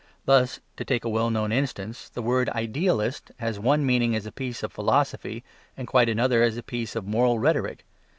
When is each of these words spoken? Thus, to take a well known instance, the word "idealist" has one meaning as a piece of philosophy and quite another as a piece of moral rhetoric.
Thus, 0.25 0.59
to 0.77 0.83
take 0.83 1.05
a 1.05 1.09
well 1.09 1.29
known 1.29 1.51
instance, 1.51 2.09
the 2.09 2.23
word 2.23 2.49
"idealist" 2.55 3.29
has 3.37 3.59
one 3.59 3.85
meaning 3.85 4.15
as 4.15 4.25
a 4.25 4.31
piece 4.31 4.63
of 4.63 4.73
philosophy 4.73 5.43
and 5.77 5.87
quite 5.87 6.09
another 6.09 6.41
as 6.41 6.57
a 6.57 6.63
piece 6.63 6.95
of 6.95 7.05
moral 7.05 7.37
rhetoric. 7.37 7.85